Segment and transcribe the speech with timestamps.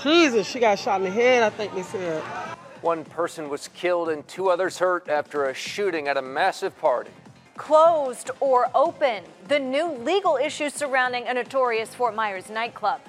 [0.00, 2.22] Jesus, she got shot in the head, I think they said.
[2.80, 7.10] One person was killed and two others hurt after a shooting at a massive party.
[7.56, 13.00] Closed or open, the new legal issues surrounding a notorious Fort Myers nightclub.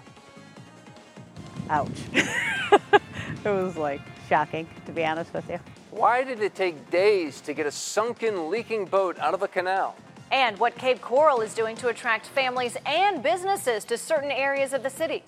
[1.70, 1.90] Ouch.
[2.14, 3.02] it
[3.46, 5.60] was like shocking, to be honest with you.
[5.92, 9.96] Why did it take days to get a sunken, leaking boat out of a canal?
[10.32, 14.84] And what Cape Coral is doing to attract families and businesses to certain areas of
[14.84, 15.24] the city.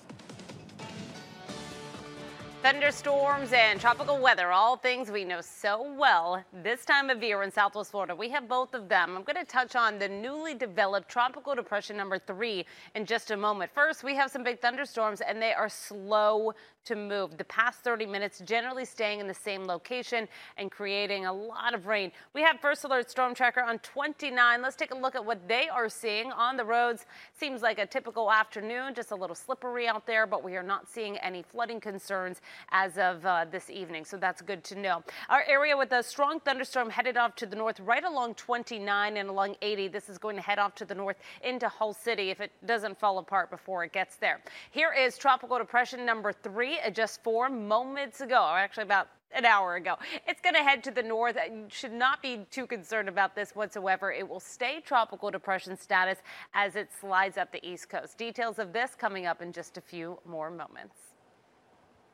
[2.66, 7.50] Thunderstorms and tropical weather, all things we know so well this time of year in
[7.52, 8.12] Southwest Florida.
[8.12, 9.16] We have both of them.
[9.16, 12.66] I'm going to touch on the newly developed tropical depression number three
[12.96, 13.70] in just a moment.
[13.72, 16.54] First, we have some big thunderstorms and they are slow
[16.86, 17.36] to move.
[17.36, 20.26] The past 30 minutes generally staying in the same location
[20.56, 22.10] and creating a lot of rain.
[22.32, 24.62] We have First Alert Storm Tracker on 29.
[24.62, 27.06] Let's take a look at what they are seeing on the roads.
[27.38, 30.88] Seems like a typical afternoon, just a little slippery out there, but we are not
[30.88, 32.40] seeing any flooding concerns
[32.70, 35.02] as of uh, this evening, so that's good to know.
[35.28, 39.28] Our area with a strong thunderstorm headed off to the north right along 29 and
[39.28, 39.88] along 80.
[39.88, 42.98] This is going to head off to the north into Hull City if it doesn't
[42.98, 44.40] fall apart before it gets there.
[44.70, 49.44] Here is tropical depression number three Uh, just four moments ago, or actually about an
[49.44, 49.96] hour ago.
[50.26, 51.36] It's going to head to the north.
[51.36, 54.12] Uh, you should not be too concerned about this whatsoever.
[54.12, 56.18] It will stay tropical depression status
[56.54, 58.18] as it slides up the east coast.
[58.18, 60.96] Details of this coming up in just a few more moments.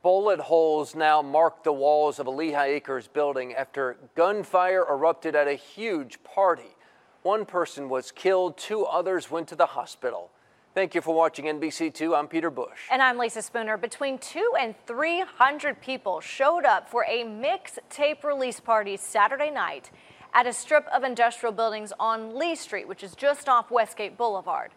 [0.03, 5.47] Bullet holes now mark the walls of a Lehigh Acres building after gunfire erupted at
[5.47, 6.77] a huge party.
[7.23, 10.33] One person was killed, two others went to the hospital.
[10.75, 12.17] Thank you for watching NBC2.
[12.17, 12.89] I'm Peter Bush.
[12.91, 13.77] And I'm Lisa Spooner.
[13.77, 19.91] Between two and 300 people showed up for a mixtape release party Saturday night
[20.33, 24.71] at a strip of industrial buildings on Lee Street, which is just off Westgate Boulevard.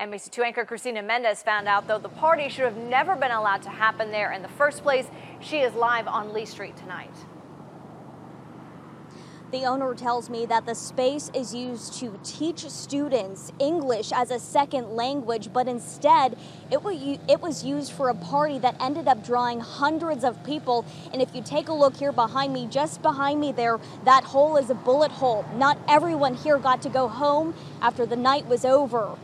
[0.00, 3.68] NBC2 anchor Christina Mendez found out, though, the party should have never been allowed to
[3.68, 5.08] happen there in the first place.
[5.40, 7.12] She is live on Lee Street tonight.
[9.52, 14.40] The owner tells me that the space is used to teach students English as a
[14.40, 16.36] second language, but instead
[16.72, 20.84] it, was used for a party that ended up drawing hundreds of people.
[21.12, 24.56] And if you take a look here behind me, just behind me there, that hole
[24.56, 25.44] is a bullet hole.
[25.54, 29.16] Not everyone here got to go home after the night was over.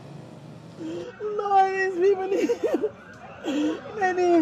[0.79, 2.49] Lord, these people need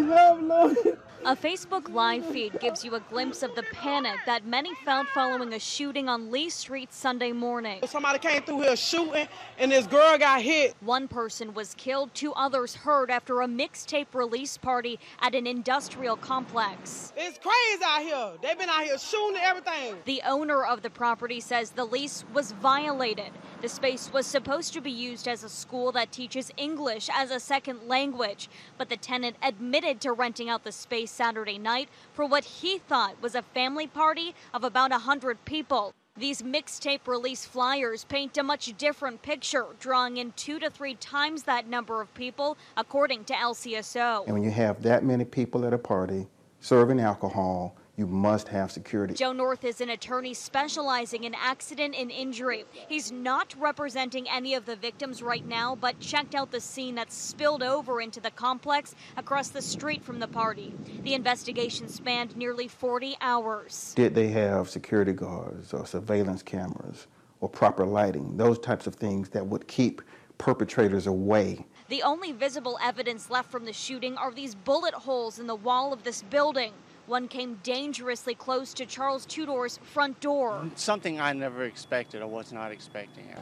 [0.08, 0.98] help, Lord.
[1.26, 5.52] A Facebook live feed gives you a glimpse of the panic that many felt following
[5.52, 7.80] a shooting on Lee Street Sunday morning.
[7.86, 9.28] Somebody came through here shooting,
[9.58, 10.74] and this girl got hit.
[10.80, 16.16] One person was killed, two others hurt after a mixtape release party at an industrial
[16.16, 17.12] complex.
[17.18, 18.38] It's crazy out here.
[18.40, 19.96] They've been out here shooting everything.
[20.06, 23.30] The owner of the property says the lease was violated.
[23.60, 27.38] The space was supposed to be used as a school that teaches English as a
[27.38, 28.48] second language,
[28.78, 33.20] but the tenant admitted to renting out the space Saturday night for what he thought
[33.20, 35.92] was a family party of about 100 people.
[36.16, 41.42] These mixtape release flyers paint a much different picture, drawing in two to three times
[41.42, 44.24] that number of people, according to LCSO.
[44.24, 46.26] And when you have that many people at a party
[46.60, 49.12] serving alcohol, you must have security.
[49.12, 52.64] Joe North is an attorney specializing in accident and injury.
[52.88, 57.12] He's not representing any of the victims right now, but checked out the scene that
[57.12, 60.72] spilled over into the complex across the street from the party.
[61.02, 63.92] The investigation spanned nearly 40 hours.
[63.94, 67.06] Did they have security guards or surveillance cameras
[67.40, 68.38] or proper lighting?
[68.38, 70.00] Those types of things that would keep
[70.38, 71.66] perpetrators away.
[71.90, 75.92] The only visible evidence left from the shooting are these bullet holes in the wall
[75.92, 76.72] of this building.
[77.10, 80.70] One came dangerously close to Charles Tudor's front door.
[80.76, 82.22] Something I never expected.
[82.22, 83.38] I was not expecting it.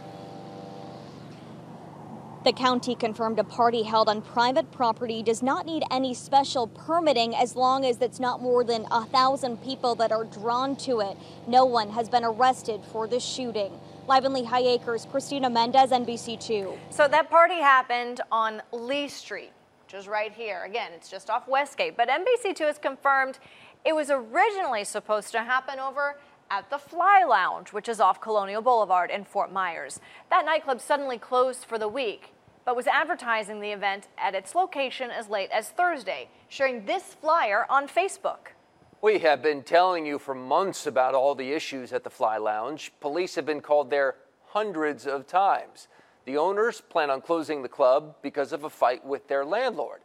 [2.45, 7.37] The county confirmed a party held on private property does not need any special permitting
[7.37, 11.19] as long as it's not more than a thousand people that are drawn to it.
[11.47, 13.79] No one has been arrested for the shooting.
[14.07, 16.75] Live in Lehigh Acres, Christina Mendez, NBC2.
[16.89, 19.53] So that party happened on Lee Street
[19.89, 20.65] which is right here.
[20.65, 21.97] Again, it's just off Westgate.
[21.97, 23.39] But NBC2 has confirmed
[23.87, 26.19] it was originally supposed to happen over
[26.51, 29.99] at the Fly Lounge, which is off Colonial Boulevard in Fort Myers.
[30.29, 32.35] That nightclub suddenly closed for the week,
[32.67, 37.65] but was advertising the event at its location as late as Thursday, sharing this flyer
[37.71, 38.53] on Facebook.
[39.01, 42.93] We have been telling you for months about all the issues at the Fly Lounge.
[43.01, 44.17] Police have been called there
[44.49, 45.89] hundreds of times.
[46.29, 50.03] The owners plan on closing the club because of a fight with their landlord.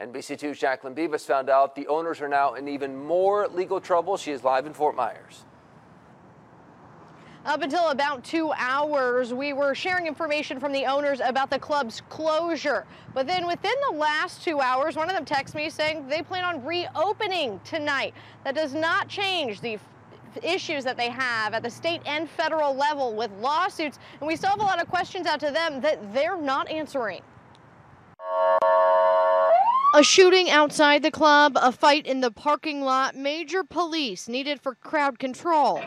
[0.00, 4.16] NBC2's Jacqueline Beavis found out the owners are now in even more legal trouble.
[4.16, 5.44] She is live in Fort Myers.
[7.44, 12.00] Up until about two hours, we were sharing information from the owners about the club's
[12.08, 12.86] closure.
[13.12, 16.44] But then within the last two hours, one of them texted me saying they plan
[16.44, 18.14] on reopening tonight.
[18.44, 19.78] That does not change the
[20.42, 23.98] issues that they have at the state and federal level with lawsuits.
[24.20, 27.22] And we still have a lot of questions out to them that they're not answering.
[29.94, 34.74] A shooting outside the club, a fight in the parking lot, major police needed for
[34.74, 35.80] crowd control.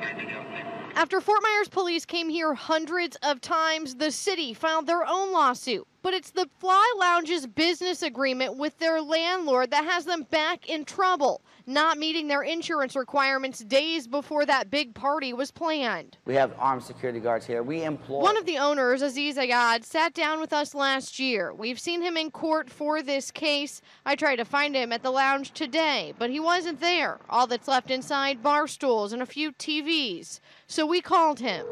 [0.95, 5.87] After Fort Myers police came here hundreds of times, the city filed their own lawsuit.
[6.01, 10.85] But it's the Fly Lounge's business agreement with their landlord that has them back in
[10.85, 16.17] trouble, not meeting their insurance requirements days before that big party was planned.
[16.25, 17.63] We have armed security guards here.
[17.63, 18.21] We employ.
[18.21, 21.53] One of the owners, Aziz Ayad, sat down with us last year.
[21.53, 23.81] We've seen him in court for this case.
[24.05, 27.19] I tried to find him at the lounge today, but he wasn't there.
[27.29, 30.39] All that's left inside bar stools and a few TVs.
[30.65, 31.65] So we called him.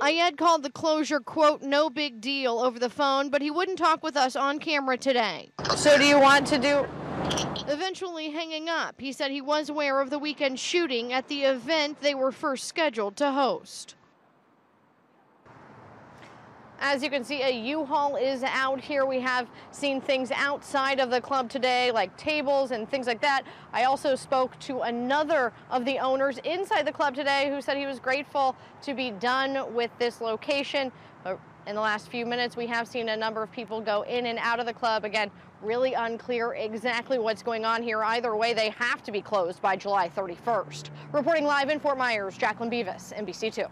[0.00, 4.02] Ayed called the closure, quote, no big deal over the phone, but he wouldn't talk
[4.02, 5.50] with us on camera today.
[5.76, 6.86] So do you want to do.
[7.68, 12.00] Eventually hanging up, he said he was aware of the weekend shooting at the event
[12.00, 13.94] they were first scheduled to host.
[16.88, 19.06] As you can see, a U-Haul is out here.
[19.06, 23.42] We have seen things outside of the club today, like tables and things like that.
[23.72, 27.86] I also spoke to another of the owners inside the club today who said he
[27.86, 30.92] was grateful to be done with this location.
[31.24, 34.38] In the last few minutes, we have seen a number of people go in and
[34.38, 35.04] out of the club.
[35.04, 35.28] Again,
[35.62, 38.04] really unclear exactly what's going on here.
[38.04, 40.90] Either way, they have to be closed by July 31st.
[41.10, 43.68] Reporting live in Fort Myers, Jacqueline Beavis, NBC2.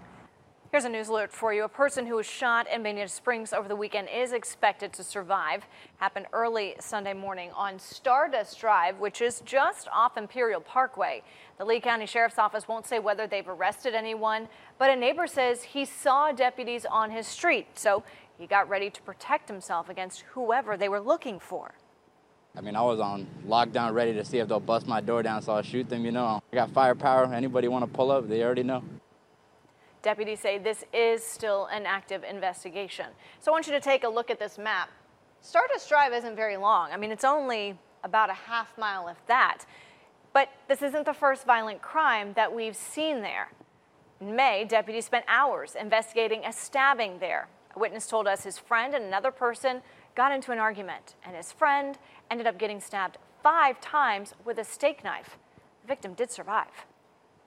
[0.75, 1.63] Here's a news alert for you.
[1.63, 5.63] A person who was shot in Bonita Springs over the weekend is expected to survive.
[5.99, 11.23] Happened early Sunday morning on Stardust Drive, which is just off Imperial Parkway.
[11.59, 15.63] The Lee County Sheriff's Office won't say whether they've arrested anyone, but a neighbor says
[15.63, 18.03] he saw deputies on his street, so
[18.37, 21.75] he got ready to protect himself against whoever they were looking for.
[22.59, 25.41] I mean, I was on lockdown ready to see if they'll bust my door down,
[25.41, 26.43] so I'll shoot them, you know.
[26.53, 27.33] I got firepower.
[27.33, 28.83] Anybody want to pull up, they already know.
[30.05, 33.07] Deputies say this is still an active investigation.
[33.41, 34.91] So I want you to take a look at this map.
[35.41, 36.93] Stardust Drive isn't very long.
[36.93, 39.65] I mean, it's only about a half mile, if that.
[40.35, 43.51] But this isn't the first violent crime that we've seen there.
[44.21, 47.49] In May, deputies spent hours investigating a stabbing there.
[47.75, 49.81] A witness told us his friend and another person
[50.15, 51.97] got into an argument, and his friend
[52.31, 55.39] ended up getting stabbed five times with a steak knife.
[55.81, 56.85] The victim did survive.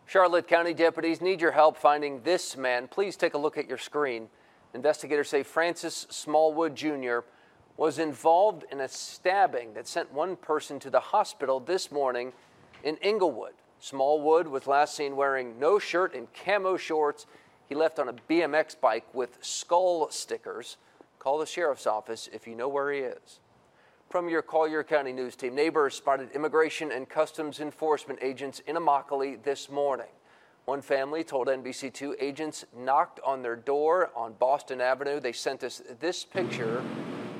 [0.07, 2.87] Charlotte County deputies need your help finding this man.
[2.87, 4.29] Please take a look at your screen.
[4.73, 7.19] Investigators say Francis Smallwood Jr.
[7.75, 12.31] was involved in a stabbing that sent one person to the hospital this morning
[12.85, 13.51] in Englewood.
[13.81, 17.25] Smallwood was last seen wearing no shirt and camo shorts.
[17.67, 20.77] He left on a BMX bike with skull stickers.
[21.19, 23.41] Call the sheriff's office if you know where he is.
[24.09, 29.43] From your Collier County News team, neighbors spotted immigration and customs enforcement agents in Immokalee
[29.43, 30.07] this morning.
[30.63, 35.19] One family told NBC2 agents knocked on their door on Boston Avenue.
[35.19, 36.81] They sent us this picture.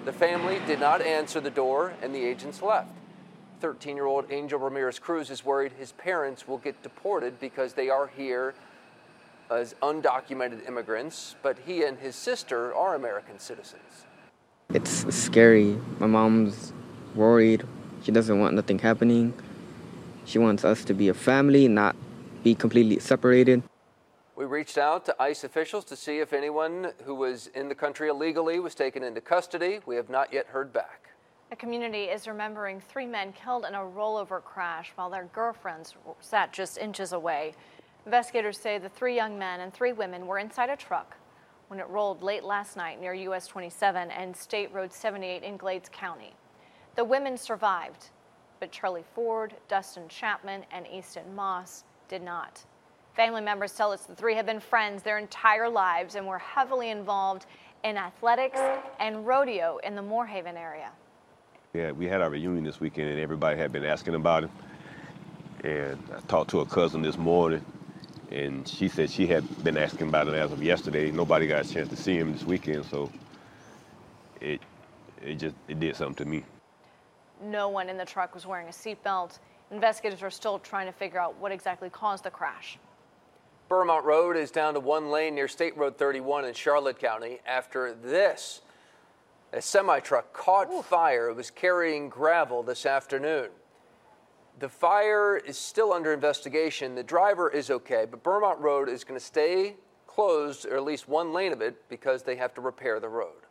[0.03, 2.91] The family did not answer the door and the agents left.
[3.61, 7.89] 13 year old Angel Ramirez Cruz is worried his parents will get deported because they
[7.89, 8.53] are here
[9.49, 14.03] as undocumented immigrants, but he and his sister are American citizens.
[14.73, 15.77] It's scary.
[15.97, 16.73] My mom's
[17.15, 17.65] worried.
[18.03, 19.33] She doesn't want nothing happening.
[20.25, 21.95] She wants us to be a family, not
[22.43, 23.63] be completely separated.
[24.35, 28.09] We reached out to ICE officials to see if anyone who was in the country
[28.09, 29.79] illegally was taken into custody.
[29.85, 31.11] We have not yet heard back.
[31.49, 36.51] The community is remembering three men killed in a rollover crash while their girlfriends sat
[36.51, 37.55] just inches away.
[38.05, 41.15] Investigators say the three young men and three women were inside a truck
[41.67, 45.89] when it rolled late last night near US 27 and State Road 78 in Glades
[45.89, 46.33] County.
[46.95, 48.09] The women survived,
[48.59, 52.63] but Charlie Ford, Dustin Chapman, and Easton Moss did not.
[53.15, 56.89] Family members tell us the three have been friends their entire lives and were heavily
[56.89, 57.45] involved
[57.83, 58.59] in athletics
[58.99, 60.91] and rodeo in the Moore Haven area.
[61.73, 64.51] Yeah, we had our reunion this weekend and everybody had been asking about him.
[65.63, 67.63] And I talked to a cousin this morning
[68.31, 71.11] and she said she had been asking about it as of yesterday.
[71.11, 73.11] Nobody got a chance to see him this weekend, so
[74.41, 74.61] it
[75.21, 76.43] it just it did something to me.
[77.41, 79.39] No one in the truck was wearing a seatbelt.
[79.71, 82.77] Investigators are still trying to figure out what exactly caused the crash.
[83.69, 87.93] Bermont Road is down to one lane near State Road 31 in Charlotte County after
[87.93, 88.61] this.
[89.53, 90.81] A semi truck caught Ooh.
[90.81, 91.29] fire.
[91.29, 93.49] It was carrying gravel this afternoon.
[94.59, 96.95] The fire is still under investigation.
[96.95, 99.75] The driver is okay, but Bermont Road is going to stay
[100.07, 103.45] closed, or at least one lane of it, because they have to repair the road.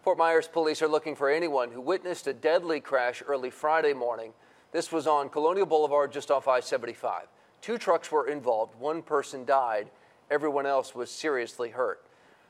[0.00, 4.32] Fort Myers police are looking for anyone who witnessed a deadly crash early Friday morning.
[4.72, 7.26] This was on Colonial Boulevard just off I 75.
[7.60, 9.90] Two trucks were involved, one person died,
[10.30, 12.06] everyone else was seriously hurt.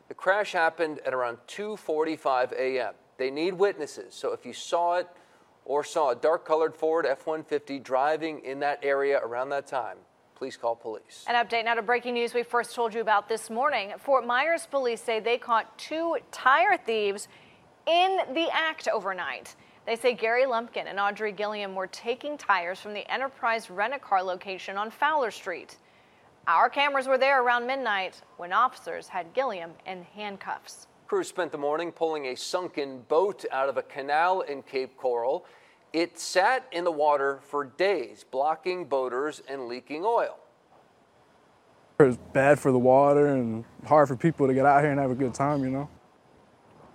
[0.08, 2.94] The crash happened at around 2:45 a.m.
[3.16, 5.08] They need witnesses, so if you saw it
[5.66, 9.98] or saw a dark-colored Ford F-150 driving in that area around that time,
[10.36, 11.24] please call police.
[11.28, 13.92] An update now to breaking news we first told you about this morning.
[13.98, 17.26] Fort Myers police say they caught two tire thieves
[17.86, 19.56] in the act overnight.
[19.86, 24.76] They say Gary Lumpkin and Audrey Gilliam were taking tires from the Enterprise Rent-A-Car location
[24.76, 25.78] on Fowler Street.
[26.46, 30.86] Our cameras were there around midnight when officers had Gilliam in handcuffs.
[31.06, 35.46] Crews spent the morning pulling a sunken boat out of a canal in Cape Coral.
[35.92, 40.36] It sat in the water for days, blocking boaters and leaking oil.
[42.00, 45.12] It's bad for the water and hard for people to get out here and have
[45.12, 45.88] a good time, you know.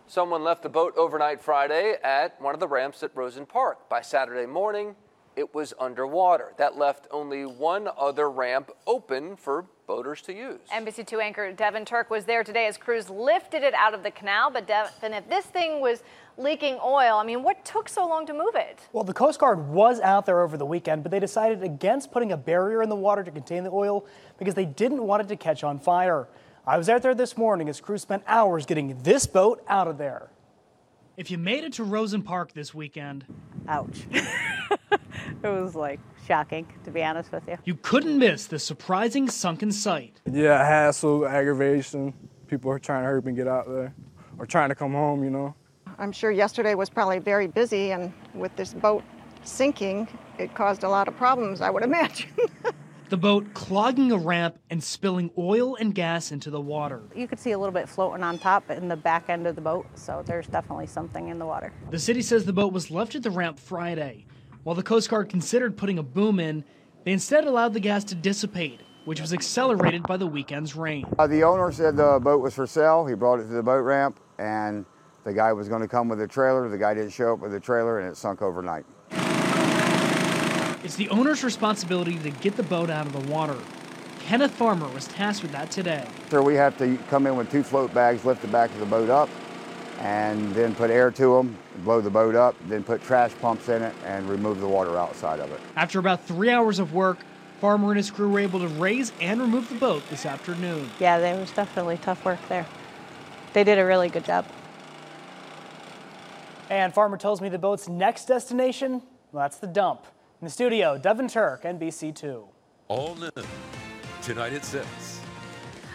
[0.07, 3.87] Someone left the boat overnight Friday at one of the ramps at Rosen Park.
[3.87, 4.93] By Saturday morning,
[5.35, 6.53] it was underwater.
[6.57, 10.59] That left only one other ramp open for boaters to use.
[10.73, 14.51] NBC2 anchor Devin Turk was there today as crews lifted it out of the canal.
[14.51, 16.03] But Devin, if this thing was
[16.37, 18.79] leaking oil, I mean, what took so long to move it?
[18.93, 22.31] Well, the Coast Guard was out there over the weekend, but they decided against putting
[22.31, 24.05] a barrier in the water to contain the oil
[24.37, 26.27] because they didn't want it to catch on fire.
[26.65, 29.97] I was out there this morning as crews spent hours getting this boat out of
[29.97, 30.29] there.
[31.17, 33.25] If you made it to Rosen Park this weekend,
[33.67, 34.05] ouch.
[35.43, 37.57] it was like shocking, to be honest with you.
[37.65, 40.21] You couldn't miss the surprising sunken site.
[40.31, 42.13] Yeah, hassle, aggravation.
[42.47, 43.93] People are trying to hurry up and get out there
[44.37, 45.55] or trying to come home, you know.
[45.97, 49.03] I'm sure yesterday was probably very busy, and with this boat
[49.43, 52.29] sinking, it caused a lot of problems, I would imagine.
[53.09, 57.03] the boat clogging a ramp and spilling oil and gas into the water.
[57.15, 59.61] You could see a little bit floating on top in the back end of the
[59.61, 61.73] boat, so there's definitely something in the water.
[61.89, 64.25] The city says the boat was left at the ramp Friday.
[64.63, 66.63] While the Coast Guard considered putting a boom in,
[67.03, 71.03] they instead allowed the gas to dissipate, which was accelerated by the weekend's rain.
[71.17, 73.07] Uh, the owner said the boat was for sale.
[73.07, 74.85] He brought it to the boat ramp, and
[75.23, 76.69] the guy was going to come with a trailer.
[76.69, 78.85] The guy didn't show up with a trailer, and it sunk overnight.
[80.83, 83.57] It's the owner's responsibility to get the boat out of the water.
[84.19, 86.07] Kenneth Farmer was tasked with that today.
[86.29, 88.85] Sir, we have to come in with two float bags, lift the back of the
[88.85, 89.27] boat up,
[90.01, 93.83] and then put air to them, blow the boat up, then put trash pumps in
[93.83, 95.61] it and remove the water outside of it.
[95.75, 97.19] After about three hours of work,
[97.59, 100.89] Farmer and his crew were able to raise and remove the boat this afternoon.
[100.99, 102.65] Yeah, there was definitely tough work there.
[103.53, 104.47] They did a really good job.
[106.71, 110.07] And Farmer tells me the boat's next destination, well, that's the dump.
[110.41, 112.43] In the studio, Devin Turk, NBC2.
[112.87, 113.29] All noon,
[114.23, 115.21] tonight at 6.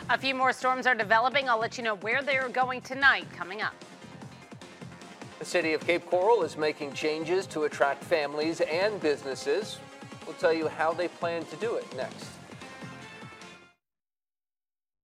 [0.09, 1.49] A few more storms are developing.
[1.49, 3.75] I'll let you know where they are going tonight coming up.
[5.39, 9.79] The city of Cape Coral is making changes to attract families and businesses.
[10.27, 12.36] We'll tell you how they plan to do it next.